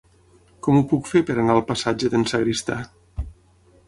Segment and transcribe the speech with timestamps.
[0.67, 2.79] Com ho puc fer per anar al passatge d'en Sagristà?